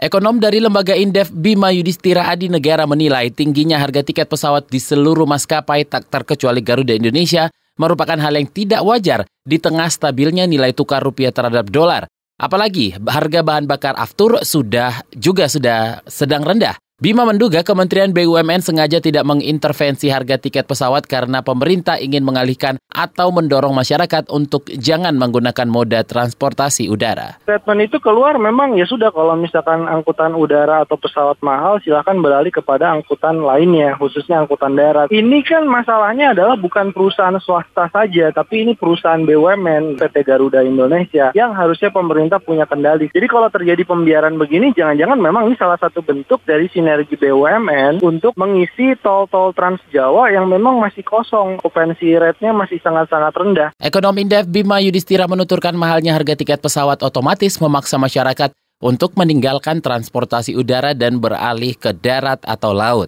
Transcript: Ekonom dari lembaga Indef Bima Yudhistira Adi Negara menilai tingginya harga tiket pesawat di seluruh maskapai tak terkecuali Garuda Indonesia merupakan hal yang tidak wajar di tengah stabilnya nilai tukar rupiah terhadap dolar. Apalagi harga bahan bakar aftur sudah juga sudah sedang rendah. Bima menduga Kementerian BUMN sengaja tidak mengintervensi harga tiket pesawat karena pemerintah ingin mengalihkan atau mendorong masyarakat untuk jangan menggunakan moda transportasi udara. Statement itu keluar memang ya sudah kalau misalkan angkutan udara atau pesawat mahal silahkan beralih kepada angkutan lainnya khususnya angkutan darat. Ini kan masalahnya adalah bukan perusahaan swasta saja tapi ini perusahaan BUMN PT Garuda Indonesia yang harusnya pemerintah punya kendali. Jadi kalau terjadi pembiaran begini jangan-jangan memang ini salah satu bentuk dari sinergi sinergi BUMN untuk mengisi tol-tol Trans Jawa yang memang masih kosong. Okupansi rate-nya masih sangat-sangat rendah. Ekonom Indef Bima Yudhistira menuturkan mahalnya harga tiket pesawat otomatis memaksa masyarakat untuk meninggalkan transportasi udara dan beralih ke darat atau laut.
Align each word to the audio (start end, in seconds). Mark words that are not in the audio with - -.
Ekonom 0.00 0.40
dari 0.40 0.64
lembaga 0.64 0.96
Indef 0.96 1.28
Bima 1.28 1.68
Yudhistira 1.76 2.24
Adi 2.32 2.48
Negara 2.48 2.88
menilai 2.88 3.28
tingginya 3.28 3.76
harga 3.76 4.00
tiket 4.00 4.32
pesawat 4.32 4.72
di 4.72 4.80
seluruh 4.80 5.28
maskapai 5.28 5.84
tak 5.84 6.08
terkecuali 6.08 6.64
Garuda 6.64 6.96
Indonesia 6.96 7.52
merupakan 7.76 8.16
hal 8.16 8.32
yang 8.32 8.48
tidak 8.48 8.80
wajar 8.80 9.28
di 9.44 9.60
tengah 9.60 9.92
stabilnya 9.92 10.48
nilai 10.48 10.72
tukar 10.72 11.04
rupiah 11.04 11.36
terhadap 11.36 11.68
dolar. 11.68 12.08
Apalagi 12.40 12.96
harga 12.96 13.44
bahan 13.44 13.68
bakar 13.68 13.92
aftur 14.00 14.40
sudah 14.40 15.04
juga 15.12 15.52
sudah 15.52 16.00
sedang 16.08 16.48
rendah. 16.48 16.80
Bima 17.00 17.24
menduga 17.24 17.64
Kementerian 17.64 18.12
BUMN 18.12 18.60
sengaja 18.60 19.00
tidak 19.00 19.24
mengintervensi 19.24 20.12
harga 20.12 20.36
tiket 20.36 20.68
pesawat 20.68 21.08
karena 21.08 21.40
pemerintah 21.40 21.96
ingin 21.96 22.20
mengalihkan 22.20 22.76
atau 22.92 23.32
mendorong 23.32 23.72
masyarakat 23.72 24.28
untuk 24.28 24.68
jangan 24.68 25.16
menggunakan 25.16 25.64
moda 25.64 26.04
transportasi 26.04 26.92
udara. 26.92 27.40
Statement 27.48 27.88
itu 27.88 27.96
keluar 28.04 28.36
memang 28.36 28.76
ya 28.76 28.84
sudah 28.84 29.08
kalau 29.16 29.32
misalkan 29.32 29.88
angkutan 29.88 30.36
udara 30.36 30.84
atau 30.84 31.00
pesawat 31.00 31.40
mahal 31.40 31.80
silahkan 31.80 32.20
beralih 32.20 32.52
kepada 32.52 32.92
angkutan 32.92 33.40
lainnya 33.40 33.96
khususnya 33.96 34.44
angkutan 34.44 34.76
darat. 34.76 35.08
Ini 35.08 35.40
kan 35.40 35.64
masalahnya 35.64 36.36
adalah 36.36 36.60
bukan 36.60 36.92
perusahaan 36.92 37.40
swasta 37.40 37.88
saja 37.88 38.28
tapi 38.28 38.68
ini 38.68 38.76
perusahaan 38.76 39.24
BUMN 39.24 39.96
PT 39.96 40.20
Garuda 40.20 40.60
Indonesia 40.60 41.32
yang 41.32 41.56
harusnya 41.56 41.88
pemerintah 41.88 42.44
punya 42.44 42.68
kendali. 42.68 43.08
Jadi 43.08 43.24
kalau 43.24 43.48
terjadi 43.48 43.88
pembiaran 43.88 44.36
begini 44.36 44.76
jangan-jangan 44.76 45.16
memang 45.16 45.48
ini 45.48 45.56
salah 45.56 45.80
satu 45.80 46.04
bentuk 46.04 46.44
dari 46.44 46.68
sinergi 46.68 46.89
sinergi 46.90 47.14
BUMN 47.14 48.02
untuk 48.02 48.34
mengisi 48.34 48.98
tol-tol 48.98 49.54
Trans 49.54 49.78
Jawa 49.94 50.34
yang 50.34 50.50
memang 50.50 50.82
masih 50.82 51.06
kosong. 51.06 51.62
Okupansi 51.62 52.18
rate-nya 52.18 52.50
masih 52.50 52.82
sangat-sangat 52.82 53.30
rendah. 53.30 53.70
Ekonom 53.78 54.18
Indef 54.18 54.50
Bima 54.50 54.82
Yudhistira 54.82 55.30
menuturkan 55.30 55.78
mahalnya 55.78 56.18
harga 56.18 56.34
tiket 56.34 56.58
pesawat 56.58 56.98
otomatis 57.06 57.62
memaksa 57.62 57.94
masyarakat 57.94 58.50
untuk 58.82 59.14
meninggalkan 59.14 59.78
transportasi 59.78 60.58
udara 60.58 60.98
dan 60.98 61.22
beralih 61.22 61.78
ke 61.78 61.94
darat 61.94 62.42
atau 62.42 62.74
laut. 62.74 63.06